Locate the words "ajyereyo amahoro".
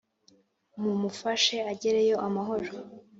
1.71-2.69